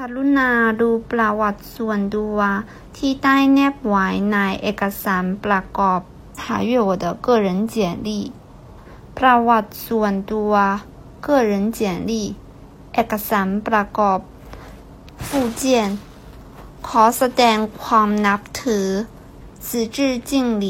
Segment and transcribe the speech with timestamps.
[0.00, 2.38] กรุณาดูประวัติส่วนตัว
[2.96, 6.00] ที่ได้แนบไว้ในเอกสารประกอบ
[6.38, 7.74] 查阅我的个人简
[8.06, 8.08] 历
[9.18, 10.52] ประวัติส่วนตัว
[11.26, 12.12] 个人简历
[12.94, 14.18] เอกสารประกอบ
[15.26, 15.28] 附
[15.62, 15.64] 件
[16.88, 18.88] ขอแสดงความนับถือ
[19.66, 19.98] 此致
[20.30, 20.32] 敬
[20.64, 20.66] 礼